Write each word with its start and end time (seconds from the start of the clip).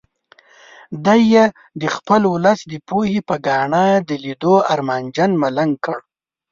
دی 1.05 1.21
یې 1.33 1.45
د 1.81 1.83
خپل 1.95 2.21
ولس 2.33 2.59
د 2.71 2.73
پوهې 2.87 3.19
په 3.29 3.35
ګاڼه 3.47 3.85
د 4.07 4.09
لیدو 4.23 4.55
ارمانجن 4.73 5.31
ملنګ 5.43 5.73
کړ. 5.85 5.97